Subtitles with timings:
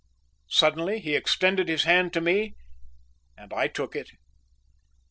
[0.49, 2.55] Suddenly he extended his hand to me
[3.37, 4.09] and I took it.